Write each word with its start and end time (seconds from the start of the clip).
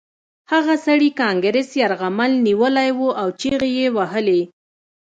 هغه 0.51 0.75
سړي 0.85 1.09
کانګرس 1.21 1.69
یرغمل 1.81 2.31
نیولی 2.45 2.89
و 2.97 2.99
او 3.21 3.27
چیغې 3.39 3.69
یې 3.79 3.87
وهلې 3.95 4.41